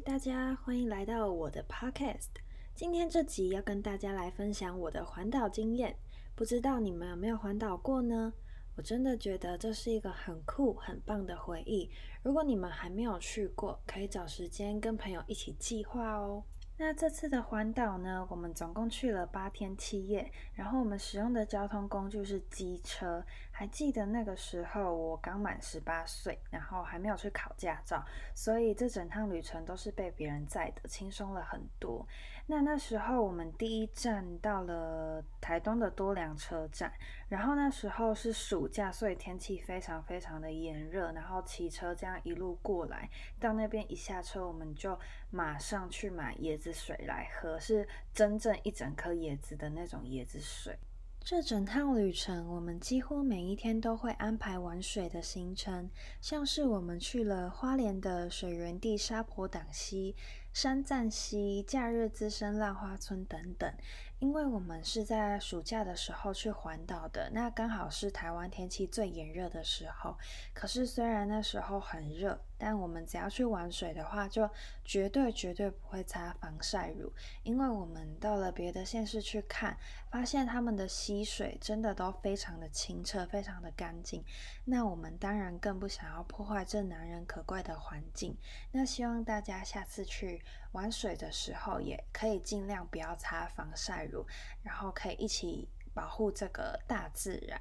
[0.00, 2.30] 大家，欢迎来到我的 podcast。
[2.74, 5.94] 今天这集要跟大家来分享我的环岛经验。
[6.34, 8.32] 不知道你们有没有环岛过呢？
[8.76, 11.90] 我真的觉得这是一个很酷、很棒的回忆。
[12.22, 16.42] 如果你们还没有去过，可以找时间跟朋友一起计划哦。
[16.82, 23.22] 那这次的环岛呢，我们总共去了八天七夜，然后我们使用的交通工具是机车。
[23.52, 28.02] 还记得那个时候我刚满十八岁，然后还没有去考驾照，
[28.34, 32.06] 所以这整趟旅程都是被别人载的，轻松了很多。
[32.46, 36.90] 那那时候我们第一站到了台东的多良车站，
[37.28, 44.98] 然后那时候是暑假，所以天气非常非常的炎热，然后骑车这样一路过来，到那边一下车，我们就
[45.30, 50.78] 马上去买椰子水来喝，是真正一整颗椰子的那种椰子水。
[51.22, 60.16] 这整趟旅程，我们几乎每一天都会安排玩水的行程，像是我们去了花莲的水源地沙坡党溪。
[60.52, 63.72] 山赞溪、假日资深浪花村等等，
[64.18, 70.18] 因为我们是在暑假的时候去环岛的，那刚好是台湾天气最炎热的时候。
[70.52, 74.50] 可是虽然那时候很热，但我们只要去玩水的话，就
[74.84, 77.12] 绝对绝对不会擦防晒乳，
[77.44, 79.78] 因为我们到了别的县市去看，
[80.10, 84.24] 发现他们的溪水真的都非常的清澈，非常的干净。
[84.64, 88.36] 那我们当然更不想要破坏这男人可贵的环境。
[88.72, 90.39] 那希望大家下次去。
[90.72, 94.24] 玩水的时候也可以尽量不要擦防晒乳，
[94.62, 97.60] 然后可以一起保护这个大自然。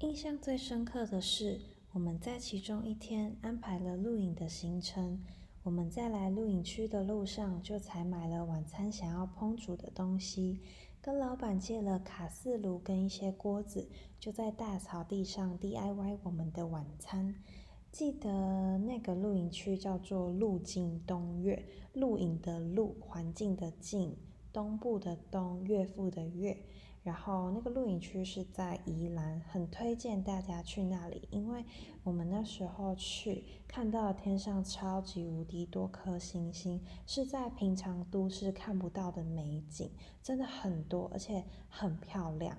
[0.00, 1.60] 印象最深刻的是，
[1.92, 5.24] 我们在其中一天安排了露营的行程。
[5.64, 10.62] 我们在来露营区的路上就采买了晚餐想要烹煮的东西，
[11.02, 13.86] 跟老板借了卡式炉跟一些锅子，
[14.18, 17.34] 就在大草地上 DIY 我们的晚餐。
[17.98, 21.64] 记得那个露营区叫做路境东岳，
[21.94, 24.16] 露营的露，环境的境，
[24.52, 26.56] 东部的东，岳父的岳。
[27.02, 31.64] 然后那个露营区是在宜兰，很推荐大家去那里，因为
[32.04, 39.90] 我们那时候去看到天上超级无敌多颗星星，是在平常都市看不到的美景，
[40.22, 42.56] 真的很多，而且很漂亮。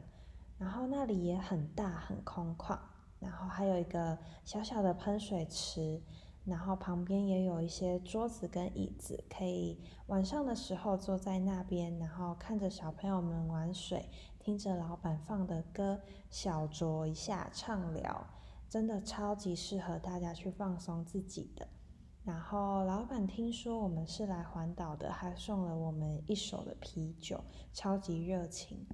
[0.57, 2.77] 然后那里也很大，很空旷。
[3.19, 6.02] 然后还有一个小小的喷水池，
[6.46, 14.09] 然后旁边也有一些桌子跟椅子，可以晚上的时候坐在那边，然后看着小朋友们玩水，
[14.40, 18.25] 听着老板放的歌，小酌一下，畅聊，
[18.69, 21.68] 真的超级适合大家去放松自己的。
[22.24, 27.44] 然后老板听说我们是来环岛的，还送了我们一手的啤酒，
[27.74, 28.86] 超级热情。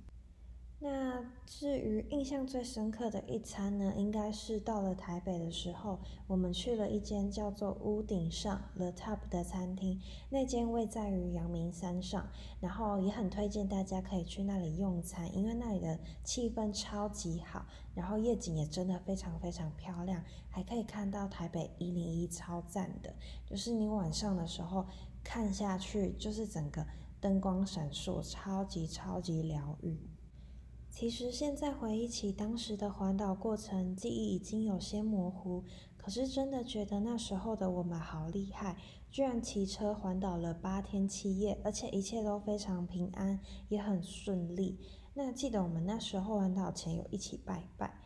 [0.88, 5.98] 那至于印象最深刻的一餐呢，应该是到了台北的时候，
[6.28, 10.00] 我们去了一间叫做屋顶上 The Top 的餐厅。
[10.30, 12.30] 那间位在于阳明山上，
[12.60, 23.12] 然后也很推荐大家可以去那里用餐，因为那里的气氛超级好，然后夜景也真的非常非常漂亮，还可以看到台北一零一超赞的，
[23.44, 24.86] 就是你晚上的时候
[25.24, 26.86] 看下去，就是整个
[27.20, 29.98] 灯光闪烁，超级超级疗愈。
[30.96, 35.62] 其实现在回忆起当时的环岛过程，记忆已经有些模糊。
[35.98, 38.78] 可是真的觉得那时候的我们好厉害，
[39.12, 44.80] 居然骑车环岛了八天七夜，而且一切都非常平安，也很顺利。
[45.16, 48.00] 那记得我们那时候环岛前有一起拜拜，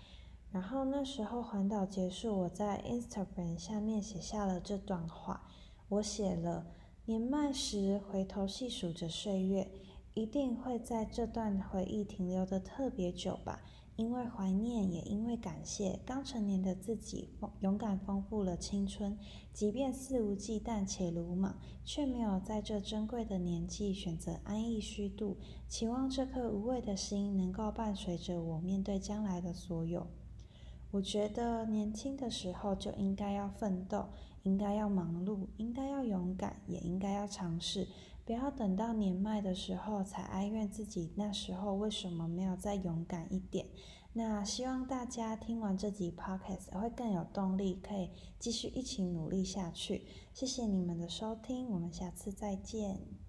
[0.50, 5.47] 然后那时候环岛结束，我在 Instagram 下面写下了这段话。
[5.89, 6.66] 我写了：
[7.06, 9.69] 年迈时回头细数着岁月。
[10.19, 13.62] 一定会在这段回忆停留的特别久吧，
[13.96, 15.97] 因为怀念，也因为感谢。
[16.06, 17.30] 刚成年的自己，
[17.62, 19.18] 勇敢丰富了青春，
[19.53, 25.38] 即便肆无忌惮且鲁莽，却没有在这珍贵的年纪选择安逸虚度。
[25.69, 30.06] 期望这颗无畏的心能够伴随着我面对将来的所有。
[30.92, 34.10] 我觉得年轻的时候就应该要奋斗，
[34.44, 37.88] 应该要忙碌，应该要勇敢，也应该要尝试。
[38.25, 43.65] 不要等到年迈的时候才哀怨自己那时候为什么没有再勇敢一点。
[44.13, 50.06] 那希望大家听完这集 podcast 会更有动力，可以继续一起努力下去。
[50.33, 53.29] 谢谢你们的收听，我们下次再见。